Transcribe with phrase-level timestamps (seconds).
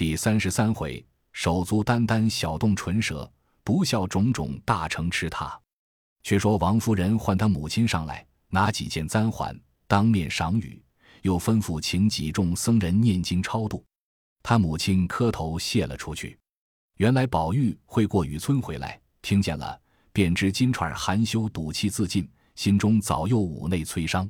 [0.00, 3.30] 第三十三回，手足眈眈小动唇舌，
[3.62, 5.60] 不孝种种大成吃他。
[6.22, 9.54] 却说王夫人唤他母亲上来，拿几件簪环，
[9.86, 10.82] 当面赏与，
[11.20, 13.84] 又吩咐请几众僧人念经超度。
[14.42, 16.38] 他母亲磕头谢了出去。
[16.96, 19.78] 原来宝玉会过雨村回来，听见了，
[20.14, 24.26] 便知金钏含羞赌气自尽，心中早又五内摧伤。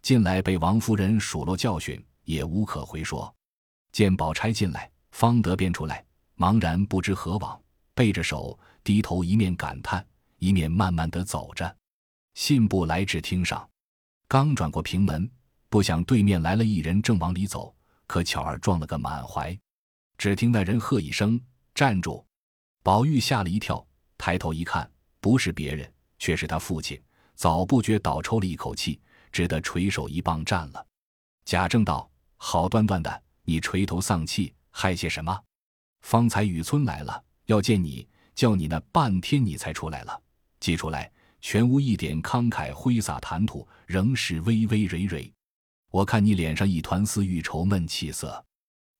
[0.00, 3.30] 近来被王夫人数落教训，也无可回说。
[3.92, 6.04] 见宝钗进来，方得便出来，
[6.36, 7.58] 茫然不知何往，
[7.94, 10.04] 背着手低头，一面感叹，
[10.38, 11.76] 一面慢慢的走着。
[12.34, 13.68] 信步来至厅上，
[14.26, 15.30] 刚转过平门，
[15.68, 17.74] 不想对面来了一人，正往里走，
[18.06, 19.56] 可巧儿撞了个满怀。
[20.18, 21.40] 只听那人喝一声
[21.74, 22.24] ：“站住！”
[22.82, 24.90] 宝玉吓了一跳，抬头一看，
[25.20, 27.00] 不是别人，却是他父亲。
[27.34, 30.86] 早不觉倒抽了一口气，只得垂手一棒站了。
[31.44, 35.40] 贾政道：“好端端的，你垂头丧气，害些什么？
[36.00, 40.20] 方才雨村来了，要见你，叫你那半天，你才出来了。
[40.58, 41.10] 既出来，
[41.40, 45.32] 全无一点慷慨挥洒谈吐，仍是微微蕊蕊。
[45.90, 48.44] 我看你脸上一团丝郁愁闷气色，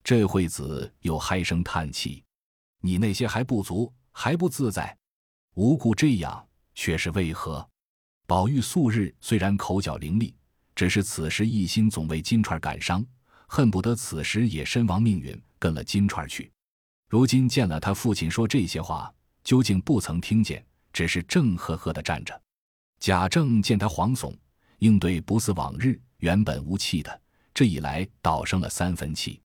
[0.03, 2.23] 这会子又嗨声叹气，
[2.79, 4.95] 你那些还不足，还不自在，
[5.55, 7.67] 无故这样，却是为何？”
[8.27, 10.33] 宝玉素日虽然口角伶俐，
[10.75, 13.05] 只是此时一心总为金钏感伤，
[13.47, 16.51] 恨不得此时也身亡命陨，跟了金钏去。
[17.07, 19.09] 如今见了他父亲说这些话，
[19.45, 20.61] 究竟不曾听见，
[20.91, 22.37] 只是正呵呵的站着。
[22.99, 24.35] 贾政见他惶悚，
[24.79, 27.21] 应对不似往日，原本无气的，
[27.53, 29.39] 这一来倒生了三分气。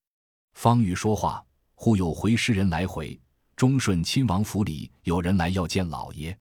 [0.55, 1.41] 方欲说话，
[1.77, 3.16] 忽有回诗人来回，
[3.55, 6.36] 忠顺亲王府里有人来要见老爷。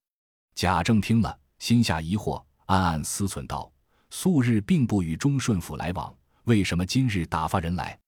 [0.55, 1.39] 贾政听了。
[1.59, 3.71] 心下疑惑，暗暗思忖道
[4.09, 7.99] ：“素日并不与忠顺府来往，为什么今日打发人来？”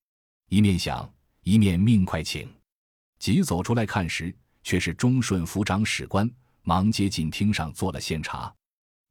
[0.50, 1.12] 一面想，
[1.50, 2.48] 一面命快请。
[3.18, 6.30] 急走出来看时，却是忠顺府长史官，
[6.62, 8.54] 忙接进厅上做了献茶。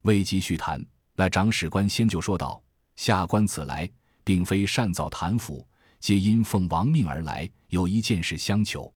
[0.03, 0.81] 未及叙谈，
[1.15, 2.63] 那长史官先就说道
[2.95, 3.91] ：“下官此来，
[4.23, 5.67] 并非擅造谈府，
[5.99, 8.89] 皆因奉王命而来，有一件事相求。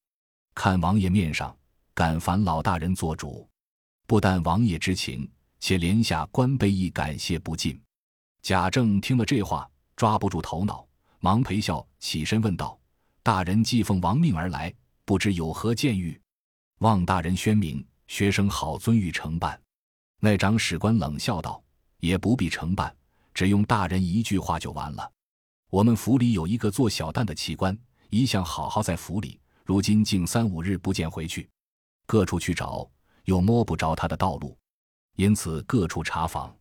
[0.56, 1.54] 看王爷面上，
[1.94, 3.46] 敢烦老大人做主。”
[4.08, 5.30] 不但王爷之情，
[5.60, 7.78] 且连下官卑亦感谢不尽。
[8.42, 10.88] 贾政听了这话，抓不住头脑，
[11.20, 12.80] 忙陪笑起身问道
[13.24, 14.74] ：“大人既奉王命而来，
[15.06, 16.20] 不知有何见谕？
[16.80, 19.60] 望大人宣明，学生好遵谕承办。”
[20.20, 21.64] 那长史官冷笑道
[22.00, 22.96] ：“也不必承办，
[23.34, 25.10] 只用大人一句话就完了。
[25.70, 27.78] 我们府里有一个做小旦的奇官，
[28.10, 31.50] 一向好好在府里，如今竟三五日不见回去，
[32.06, 32.88] 各处去找。”
[33.26, 34.58] 又摸不着他的道路，
[35.16, 36.54] 因此各处查访。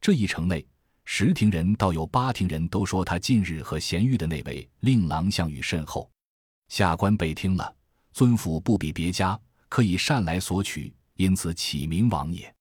[0.00, 0.64] 这一城内，
[1.08, 6.10] 十庭人倒有八庭人都说他近日和贤玉的那位令郎相与甚厚。
[6.68, 7.74] 下官被听了，
[8.12, 12.52] 尊府不比别家，可以善来索取，因此起名王爷。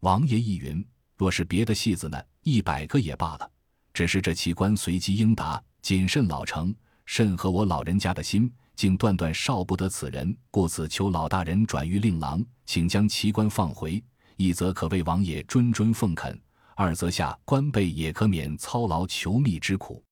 [0.00, 0.84] 王爷一云，
[1.16, 3.48] 若是别的戏子呢，一百个也罢了。
[3.94, 6.74] 只是这奇官随机应答，谨慎老成，
[7.06, 8.52] 甚合我老人家的心。
[8.74, 14.02] 竟断断少不得此人，故此求老大人转谕令郎，请将奇官放回。
[14.36, 16.36] 一则可为王爷谆谆奉恳，
[16.76, 20.02] 二则下官辈也可免操劳求觅之苦。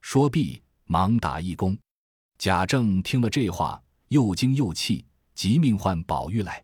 [0.00, 1.76] 说毕，忙打一躬。
[2.38, 5.04] 贾政听了这话，又惊又气，
[5.34, 6.62] 急命唤宝玉来。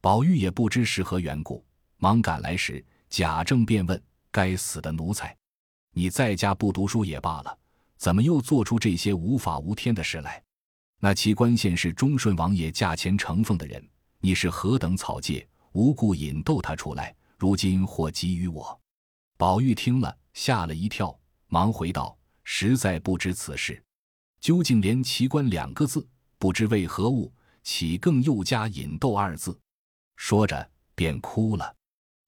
[0.00, 1.64] 宝玉也不知是何缘故，
[1.96, 4.00] 忙赶来时，贾政便问
[4.30, 5.34] ：“该死的奴才，
[5.92, 7.58] 你在家不读书也罢了，
[7.96, 10.42] 怎么又做出这些无法无天的事来？”
[11.00, 13.82] 那其官县是忠顺王爷驾前承奉的人，
[14.20, 18.78] 你是何等草芥，无故引逗他出来，如今或急于我。
[19.36, 21.18] 宝玉听了，吓了一跳，
[21.48, 23.82] 忙回道：“实在不知此事，
[24.40, 26.06] 究竟连奇观两个字，
[26.38, 27.32] 不知为何物，
[27.64, 29.58] 岂更又加引逗二字？”
[30.16, 31.74] 说着便哭了。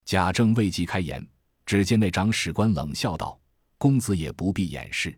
[0.05, 1.25] 贾政未及开言，
[1.65, 3.39] 只见那长史官冷笑道
[3.79, 5.17] ：“公子也不必掩饰，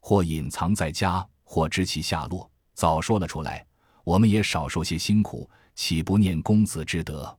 [0.00, 3.66] 或隐藏在家，或知其下落。”早说了出来，
[4.04, 7.38] 我们也少受些辛苦，岂不念公子之德？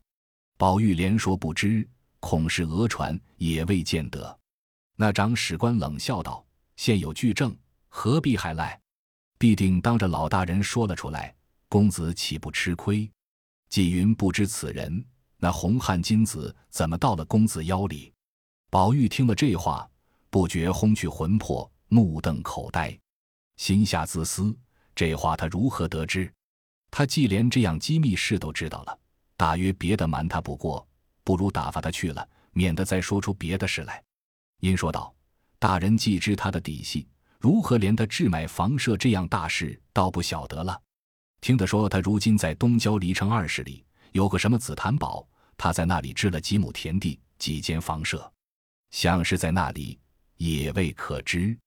[0.57, 1.88] 宝玉连说不知，
[2.24, 4.40] 恐是讹传，也未见得。
[4.96, 6.44] 那长史官冷笑道
[6.78, 7.54] ：“现有据证，
[7.90, 8.80] 何必还赖？
[9.38, 11.36] 必定当着老大人说了出来，
[11.68, 13.12] 公子岂不吃亏？
[13.68, 15.04] 纪云不知此人，
[15.36, 18.14] 那红汉金子怎么到了公子腰里？”
[18.72, 19.88] 宝玉听了这话，
[20.30, 22.98] 不觉轰去魂魄，目瞪口呆，
[23.58, 24.58] 心下自私。
[24.96, 26.34] 这话他如何得知？
[26.90, 28.98] 他既连这样机密事都知道了，
[29.36, 30.88] 大约别的瞒他不过，
[31.24, 34.04] 不如打发他去了，免得再说出别的事来。
[34.60, 35.14] 因说道
[35.60, 37.08] ：“大人既知他的底细，
[37.40, 40.81] 如何连他置买房舍这样大事倒不晓得了。
[41.42, 45.28] 听他说，他如今在东郊离城二十里有个什么紫檀堡，
[45.58, 48.31] 他在那里置了几亩田地、几间房舍，
[48.92, 50.00] 想是在那里，
[50.38, 51.58] 也未可知。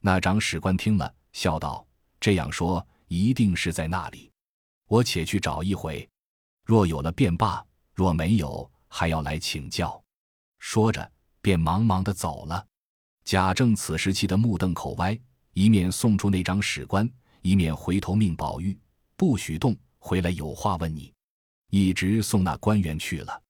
[0.00, 1.86] 那长史官听了，笑道
[2.20, 4.30] ：“这样说，一定是在那里。
[4.86, 6.08] 我且去找一回，
[6.64, 7.62] 若有了便罢；
[7.94, 10.02] 若没有，还要来请教。”
[10.58, 12.66] 说着，便忙忙的走了。
[13.24, 15.18] 贾政此时气得目瞪口歪，
[15.52, 17.08] 一面送出那张史官，
[17.42, 18.78] 一面回头命宝玉
[19.16, 21.12] 不许动，回来有话问你。
[21.70, 23.42] 一直送那官员去了，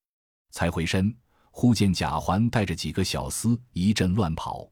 [0.51, 1.15] 才回身，
[1.51, 4.69] 忽见贾环带着几个小厮一阵乱跑。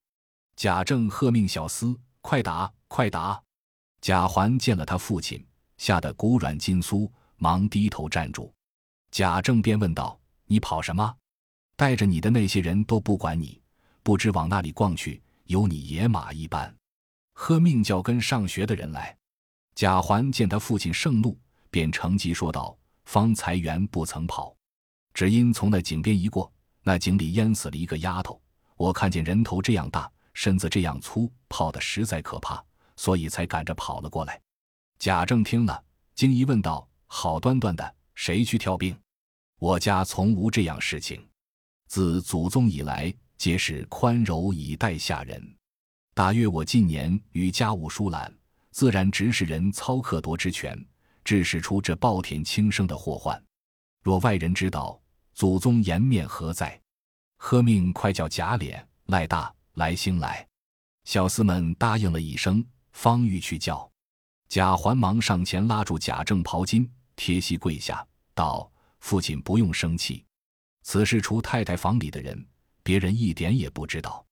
[0.58, 3.42] 贾政喝命小厮快打，快打！
[4.02, 5.46] 贾环见了他父亲，
[5.78, 8.54] 吓得骨软筋酥，忙低头站住。
[9.12, 10.17] 贾政便问道
[10.48, 11.16] ：“你跑什么？
[11.76, 13.62] 带着你的那些人都不管你。”
[14.02, 16.74] 不知往那里逛去，有你野马一般，
[17.34, 19.14] 喝命叫跟上学的人来。
[19.76, 21.38] 贾环见他父亲盛怒，
[21.70, 24.56] 便乘机说道：“方才原不曾跑，
[25.14, 26.50] 只因从那井边一过，
[26.84, 28.42] 那井里淹死了一个丫头。
[28.78, 32.64] 我看见人头这样大，身子这样粗，泡的实在可怕，
[32.96, 34.40] 所以才赶着跑了过来。”
[35.00, 35.84] 贾政听了，
[36.16, 38.98] 惊疑问道：“好端端的，谁去挑兵？
[39.60, 41.28] 我家从无这样事情，
[41.88, 45.56] 自祖宗以来。”皆是宽柔以待下人。
[46.16, 48.36] 大约我近年与家务疏懒，
[48.72, 50.76] 自然指使人操克夺之权，
[51.24, 53.40] 致使出这暴殄轻生的祸患。
[54.02, 55.00] 若外人知道，
[55.36, 56.82] 祖宗颜面何在？
[57.38, 60.44] 喝命快叫贾琏、赖大、来兴来。
[61.04, 63.88] 小厮们答应了一声，方欲去叫。
[64.50, 68.04] 贾环忙上前拉住贾政袍襟，贴膝跪下
[68.34, 68.68] 道
[69.00, 70.26] ：“父亲不用生气，
[70.84, 72.46] 此事除太太房里的人。”
[72.84, 74.26] 别人一点也不知道，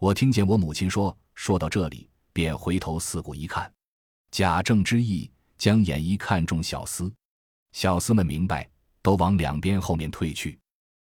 [0.00, 1.16] 我听见我母亲说。
[1.34, 3.72] 说到这里，便回头四顾一看，
[4.32, 7.12] 贾政之意将眼一看中小厮，
[7.70, 8.68] 小厮们明白，
[9.02, 10.58] 都往两边后面退去。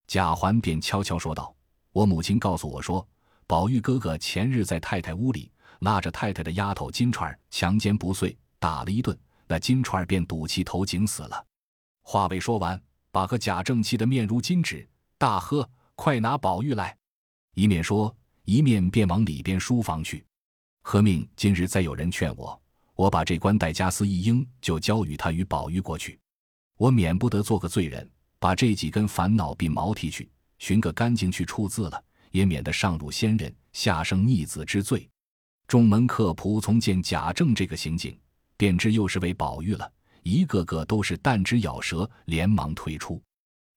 [0.07, 1.57] 贾环便悄悄说道
[1.93, 3.09] ：“我母亲告诉我说，
[3.47, 5.51] 宝玉哥哥前日在太太屋里
[5.81, 11.47] 拉着太太的丫头金钏儿强奸不遂，打了一顿，那金钏儿便赌气投井死了。”
[12.05, 12.79] 话未说完，
[13.13, 14.89] 把个贾政气得面如金纸，
[15.19, 15.69] 大喝。
[15.95, 16.97] 快拿宝玉来！
[17.55, 18.13] 一面说，
[18.45, 20.25] 一面便往里边书房去。
[20.81, 22.61] 喝命今日再有人劝我，
[22.97, 26.19] 我把这官带家私一应，就交与他与宝玉过去。
[26.79, 35.09] 我免不得做个罪人，把这几根烦恼鬓毛剃去，寻个干净去处字了，也免得上辱先人，下生逆子之罪。
[35.69, 38.19] 众门客仆从见贾政这个行径，
[38.57, 43.23] 便知又是为宝玉了，一个个都是弹指咬舌，连忙退出。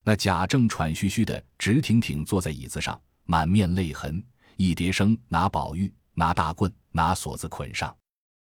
[0.04, 4.24] 那贾政喘吁吁的，直挺挺坐在椅子上，满面泪痕。
[4.56, 7.96] 一叠声拿宝玉，拿大棍，拿锁子捆上，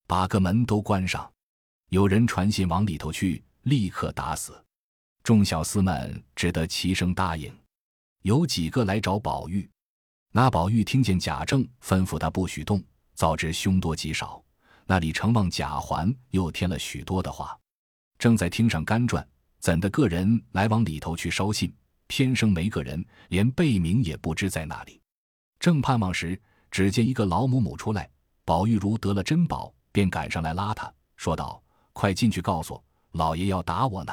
[0.07, 1.29] 把个门都关上。
[1.89, 4.63] 有人传信往里头去，立刻打死。
[5.23, 7.53] 众小厮们只得齐声答应。
[8.23, 9.69] 有几个来找宝玉，
[10.33, 12.83] 那宝玉听见贾政吩咐他不许动，
[13.15, 14.45] 早知凶多吉少，
[14.85, 17.59] 那里承望贾环又添了许多的话，
[18.19, 19.27] 正在厅上干转。
[19.59, 21.75] 怎的个人来往里头去捎信，
[22.07, 25.01] 偏生没个人，连背名也不知在哪里。
[25.59, 26.41] 正盼望时，
[26.71, 28.09] 只见一个老母母出来，
[28.45, 31.61] 宝玉如得了珍宝，便赶上来拉他，说道
[31.93, 32.81] ：“快进去告诉
[33.13, 34.13] 老爷要打我呢，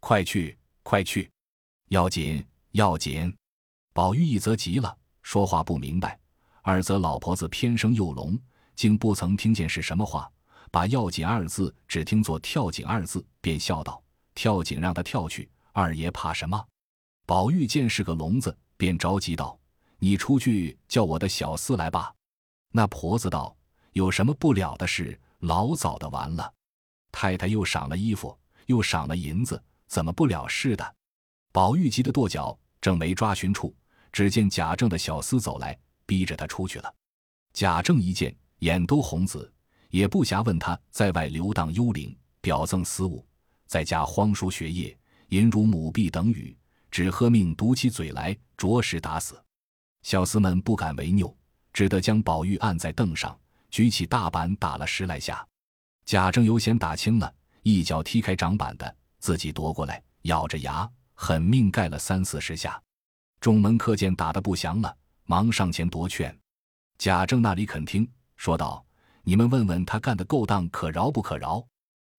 [0.00, 1.28] 快去，快去，
[1.88, 3.34] 要紧，要紧。”
[3.92, 6.10] 宝玉一则急了，说话不明白；
[6.62, 8.38] 二则老婆子偏生又聋，
[8.76, 10.30] 竟不曾听见是什么话，
[10.76, 14.04] 把“要紧”二字只听作“跳井”二字，便笑道。
[14.34, 16.62] 跳井让他跳去，二爷怕什么？
[17.24, 19.58] 宝玉见是个聋子，便着急道
[19.98, 22.12] ：“你出去叫我的小厮来吧。”
[22.72, 23.56] 那婆子道
[23.96, 25.18] ：“有什么不了的事？
[25.38, 26.52] 老早的完了。
[27.10, 30.94] 太太又赏了衣服，又赏了银子，怎么不了事的？”
[31.54, 33.74] 宝玉急得跺脚，正没抓寻处，
[34.12, 36.94] 只见贾政的小厮走来，逼着他出去了。
[37.54, 39.50] 贾政一见，眼都红紫，
[39.90, 43.24] 也不暇问他在外流荡幽灵，表赠私物。
[43.66, 44.96] 在家荒疏学业，
[45.30, 46.56] 淫辱母婢等语，
[46.90, 49.42] 只喝命堵起嘴来，着实打死。
[50.02, 51.36] 小厮们不敢违拗，
[51.72, 53.36] 只得将宝玉按在凳上，
[53.70, 55.44] 举起大板打了十来下。
[56.04, 62.80] 贾政有嫌打轻了，一脚踢开掌板的，自己夺过来，咬着牙狠命盖了三四十下。
[63.40, 66.32] 众门客见打得不祥了，忙上前夺劝。
[66.98, 68.85] 贾政那里肯听，说道
[69.28, 71.66] ：“你们问问他干的勾当，可饶不可饶？”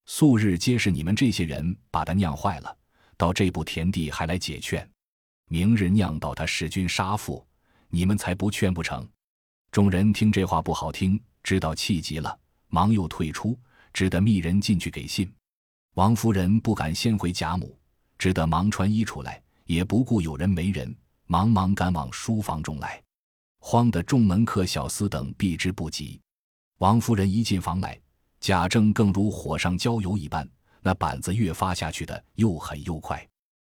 [0.07, 2.77] 素日皆是你们这些人把他酿坏了，
[3.15, 4.85] 到这步田地还来解劝，
[5.47, 7.47] 明日酿到他弑君杀父，
[7.87, 9.07] 你们才不劝不成？
[9.71, 12.37] 众人听这话不好听，知道气急了，
[12.67, 13.57] 忙又退出，
[13.93, 15.33] 只得密人进去给信。
[15.93, 17.79] 王夫人不敢先回贾母，
[18.17, 20.93] 只得忙穿衣出来，也不顾有人没人，
[21.25, 23.01] 忙忙赶往书房中来，
[23.61, 26.19] 慌得众门客、小厮等避之不及。
[26.79, 27.99] 王夫人一进房来，
[28.39, 30.47] 贾政更如火上浇油一般，
[30.81, 33.27] 那板子越发下去的又狠又快。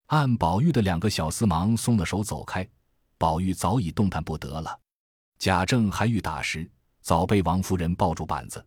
[0.06, 2.68] 按宝玉的两个小厮忙松了手走开，
[3.16, 4.76] 宝玉早已动弹不得了。
[5.38, 6.68] 贾政还欲打时，
[7.00, 8.64] 早被王夫人抱住板子。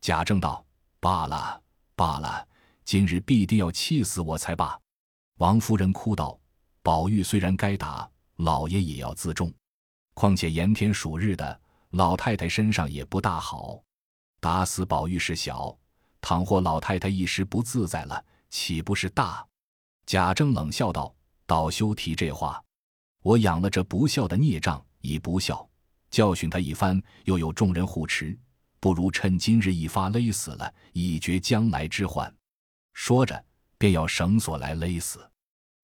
[0.00, 0.64] 贾政道
[1.00, 1.60] ：“罢了，
[1.96, 2.46] 罢了。”
[2.84, 4.78] 今日必定要气死我才罢！
[5.38, 6.38] 王夫人哭道
[6.82, 9.50] ：“宝玉虽然该打，老爷也要自重。
[10.12, 11.60] 况且炎天暑日的，
[11.94, 13.80] 老太太身上也不大好。
[14.40, 15.76] 打死宝玉是小，
[16.20, 19.46] 倘或老太太一时不自在了，岂不是大？”
[20.04, 21.14] 贾政冷笑道
[21.46, 22.62] ：“倒休提这话。
[23.22, 25.66] 我养了这不孝的孽障，已不孝，
[26.10, 28.36] 教训他一番，又有众人护持，
[28.80, 32.32] 不如趁今日一发勒死了，以绝将来之患。”
[32.92, 33.42] 说着，
[33.78, 35.24] 便要绳索来勒死。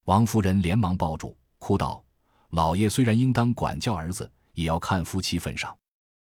[0.07, 2.05] 王夫人连忙抱住，哭道
[2.51, 5.75] ：“老爷虽然应当管教儿子，也要看夫妻份上。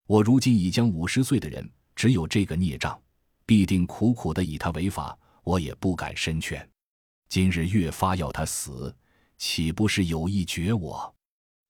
[0.07, 3.01] 我如今已将五十岁的人，只有这个孽障，
[3.47, 6.69] 必定苦苦的以他为法，我也不敢深劝。
[7.29, 8.95] 今日越发要他死，
[9.39, 11.15] 岂不是有意绝我？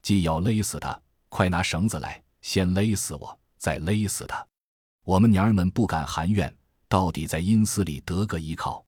[0.02, 4.44] 既要勒死他，快拿绳子来，先勒死我，再勒死他。
[5.04, 6.52] 我们娘儿们不敢含怨，
[6.88, 8.84] 到底在阴司里得个依靠。”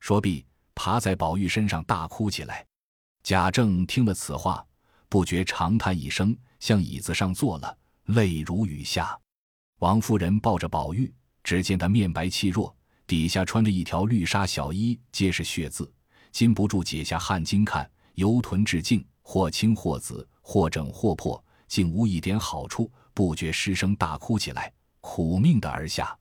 [0.00, 0.44] 说毕，
[0.74, 2.66] 爬在宝玉身上大哭起来。
[3.22, 4.66] 贾政听了此话，
[5.08, 7.76] 不觉长叹一声，向椅子上坐了，
[8.14, 9.18] 泪如雨下。
[9.78, 11.12] 王夫人抱着宝玉，
[11.42, 12.74] 只见他面白气弱，
[13.06, 15.90] 底下穿着一条绿纱小衣，皆是血渍，
[16.32, 26.16] 禁不住解下汗巾看，由臀至颈，或青或紫，或整或破，竟无一点好处，不觉失声大哭起来，苦命的而下。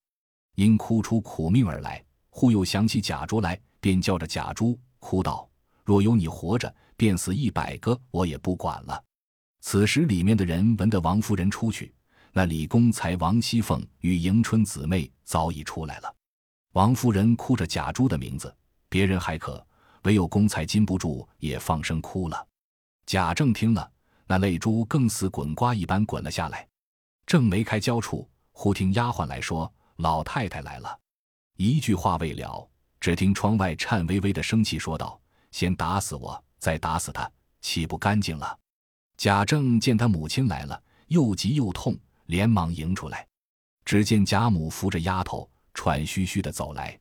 [0.56, 3.60] 因哭出苦命而来，忽又想起贾珠来。
[3.82, 5.50] 便叫着贾珠哭道
[5.86, 9.02] ：“若有你活着，便死一百个，我也不管了。”
[9.62, 11.94] 此时里面的人闻得王夫人出去，
[12.32, 16.16] 那李公才、王熙凤与迎春姊妹早已出来了。
[16.74, 18.56] 王夫人哭着贾珠的名字，
[18.88, 19.66] 别人还可，
[20.04, 22.48] 唯有公才禁不住也放声哭了。
[23.06, 23.92] 贾政听了，
[24.28, 26.68] 那泪珠更似滚瓜一般滚了下来。
[27.26, 30.98] 正没开交处，忽听丫鬟来说：“老太太来了。”
[31.58, 32.70] 一句话未了。
[33.00, 35.20] 只听窗外颤巍巍的生气说道
[35.52, 37.30] ：“先打死我，再打死他，
[37.62, 38.58] 岂不干净了？”
[39.20, 41.94] 贾政见他母亲来了，又急又痛，
[42.28, 43.28] 连忙迎出来。
[43.84, 46.98] 只见贾母扶着丫头，喘吁吁的走来。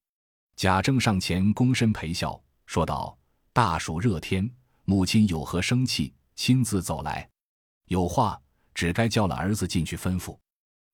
[0.57, 3.17] 贾政上前躬身陪笑，说道
[3.55, 4.51] ：“大暑热天，
[4.85, 7.31] 母亲有何生气，亲自走来？
[7.85, 8.37] 有话
[8.75, 10.37] 只该叫了儿子进去吩咐。”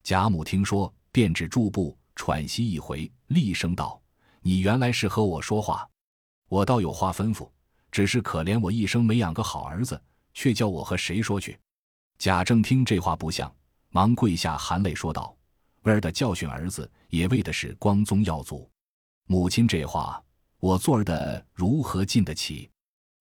[0.04, 3.98] 贾母听说，便止住步，喘息一回，厉声道。
[4.42, 5.88] 你原来是和我说话，
[6.50, 7.48] 我倒有话吩咐，
[7.90, 9.98] 只是可怜我一生没养个好儿子，
[10.34, 11.58] 却叫我和谁说去？
[12.18, 13.52] 贾政听这话不像，
[13.90, 15.34] 忙跪下含泪说道
[15.82, 18.70] ：“为儿的教训儿子，也为的是光宗耀祖。
[19.26, 20.22] 母亲这话，
[20.58, 22.70] 我做儿的如何禁得起？”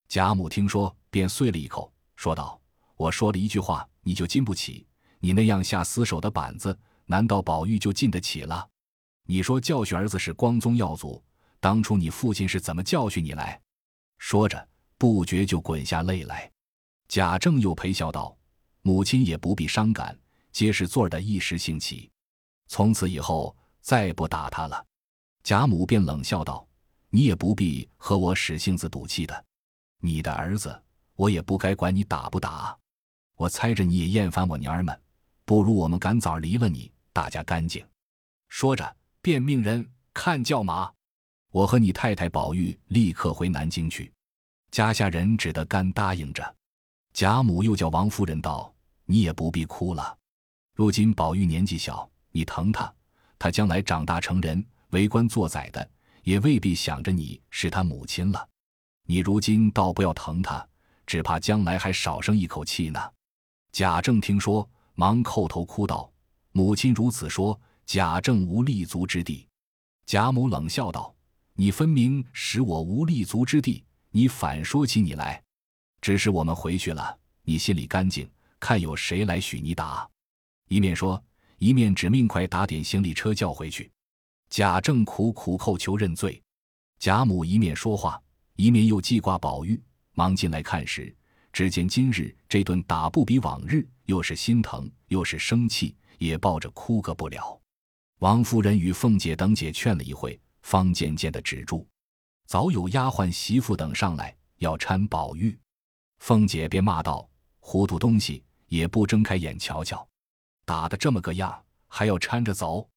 [0.08, 2.60] 贾母听说，便碎了一口，说道
[2.96, 4.86] ：“我说了一句话，你就禁不起？
[5.18, 8.68] 你那样下死手的板子，难道宝玉就禁得起了？”
[9.26, 11.22] 你说教训儿子是光宗耀祖，
[11.58, 13.58] 当初你父亲是怎么教训你来？
[14.18, 14.68] 说着，
[14.98, 16.50] 不觉就滚下泪来。
[17.08, 18.36] 贾政又陪笑道
[18.82, 20.18] ：“母亲也不必伤感，
[20.52, 22.10] 皆是做儿的一时兴起。
[22.66, 24.84] 从此以后，再不打他了。”
[25.44, 26.66] 贾母便冷笑道
[27.10, 29.44] ：“你也不必和我使性子赌气的。
[30.00, 30.82] 你的儿子，
[31.14, 32.76] 我也不该管你打不打。
[33.36, 34.98] 我猜着你也厌烦我娘儿们，
[35.44, 37.84] 不如我们赶早离了你，大家干净。”
[38.48, 38.96] 说着。
[39.24, 40.92] 便命人看叫马，
[41.50, 44.12] 我和你太太宝玉立刻回南京去。
[44.70, 46.54] 家下人只得干答应着。
[47.14, 48.74] 贾母又叫王夫人道
[49.06, 50.18] ：“你也不必哭了。
[50.74, 52.92] 如今宝玉年纪小，你疼他，
[53.38, 55.88] 他将来长大成人，为官做宰的，
[56.24, 58.48] 也未必想着你是他母亲了。
[59.06, 60.66] 你如今倒不要疼他，
[61.06, 63.00] 只怕将来还少生一口气呢。”
[63.70, 66.12] 贾政听说，忙叩头哭道
[66.50, 69.46] ：“母亲如此说。”贾政无立足之地，
[70.06, 71.14] 贾母冷笑道
[71.52, 75.43] ：“你分明使我无立足之地，你反说起你来。
[76.04, 78.30] 只是我们回去了，你心里干净，
[78.60, 80.06] 看有谁来许你打。”
[80.68, 81.24] 一面说，
[81.56, 83.90] 一面指命快打点行李车叫回去。
[84.50, 86.42] 贾政苦苦叩求认罪，
[86.98, 88.22] 贾母一面说话，
[88.56, 89.82] 一面又记挂宝玉，
[90.12, 91.16] 忙进来看时，
[91.54, 97.58] 只见今日这顿打不比往日，又是心疼又是生气，也抱着哭个不了。
[98.18, 101.88] 王夫人与凤姐等姐劝了一会，方渐渐的止住。
[102.46, 105.58] 早有丫鬟媳妇等上来要搀宝玉，
[106.24, 107.28] 凤姐便骂道
[107.60, 110.08] ：“糊涂东西，也不睁开眼瞧瞧，
[110.64, 112.88] 打得这么个样，还要搀着走，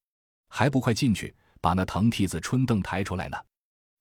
[0.48, 3.36] 还不快进去把那藤梯子、春凳抬出来呢？”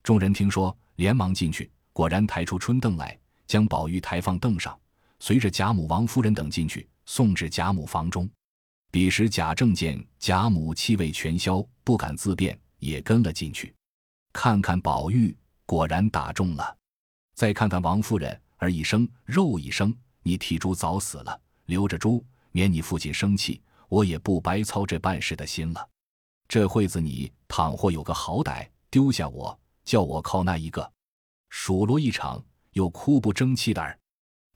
[0.05, 3.19] 众人听说，连忙进去，果然抬出春凳来，
[3.49, 4.79] 将宝玉抬放凳上，
[5.19, 8.31] 随着贾母、王夫人等进去，送至贾母房中。
[8.93, 13.75] 彼时贾政见贾母气味全消，不敢自辩，也跟了进去。
[14.33, 16.77] 看看宝玉，果然打中了；
[17.35, 25.89] 再看看王夫人，而一声，肉一声，你体猪早死了，留着猪，免你父亲生气，我也不白操这办事的心了。
[26.49, 30.93] 这会子你倘或有个好歹，丢下我，叫我靠那一个，
[31.51, 33.99] 数落一场，又哭不争气的儿。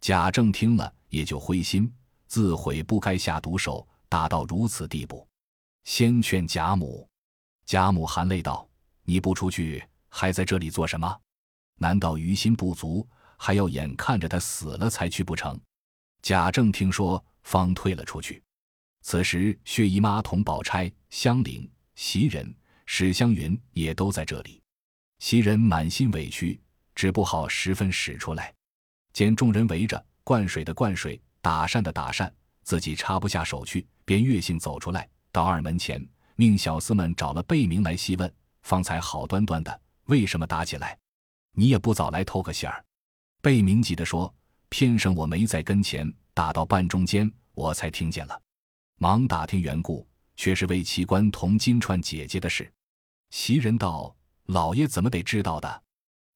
[0.00, 1.92] 贾政听了也就灰心，
[2.26, 5.26] 自悔不该下毒手，打到如此地步。
[5.84, 7.08] 先劝贾母，
[7.66, 8.66] 贾母含泪道。
[9.04, 11.20] 你不出去，还在这里做什么？
[11.76, 13.06] 难道于心不足，
[13.42, 15.58] 还要眼看着他死了才去不成？
[16.20, 18.42] 贾政听说，方退了出去。
[19.00, 22.54] 此时，薛姨妈同宝钗、香菱、袭人、
[22.84, 24.60] 史湘云也都在这里。
[25.20, 26.60] 袭人满心委屈，
[26.94, 28.52] 只不好十分使出来。
[29.14, 32.30] 见众人围着，灌水的灌水，打扇的打扇，
[32.62, 36.06] 自己插不下手去，便越性走出来，到二门前，
[36.36, 38.30] 命小厮们找了贝明来细问。
[38.60, 40.98] 方才好端端的，为什么打起来？
[41.52, 42.84] 你也不早来透个信儿。
[43.42, 44.32] 贝明急地说
[44.68, 48.38] ：“偏生我没在跟前，打到半中间，我才听见了。
[48.96, 50.06] 忙打听缘故，
[50.36, 52.70] 却是为奇官同金钏姐姐的事。”
[53.30, 54.14] 袭人道
[54.46, 55.82] ：“老爷怎么得知道的？”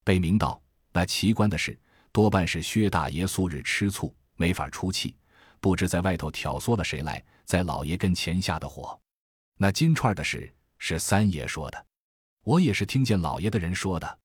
[0.03, 1.79] 贝明道：“那奇官的事，
[2.11, 5.15] 多半是薛大爷素日吃醋，没法出气，
[5.61, 8.99] 不知在外头挑唆了谁来，在老爷跟前下的火。
[9.59, 11.87] 那金钏的事，是三爷说的。”
[12.45, 14.19] 我也是听见老爷的人说的，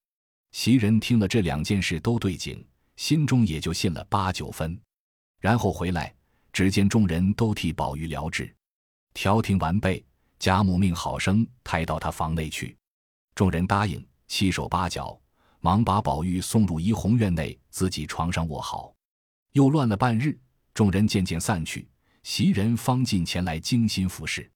[0.51, 2.65] 袭人听了这两件事都对劲，
[2.96, 4.79] 心中也就信了八九分。
[5.40, 6.14] 然后回来，
[6.51, 8.53] 只见众人都替宝玉疗治，
[9.14, 10.03] 调停完备，
[10.40, 12.75] 贾母命好生抬到他房内去。
[13.35, 15.18] 众人答应，七手八脚，
[15.59, 18.94] 忙把宝玉送入怡红院内，自己床上卧好。
[19.53, 20.38] 又乱了半日，
[20.74, 21.88] 众人渐渐散去，
[22.24, 24.50] 袭人方进前来精心服侍。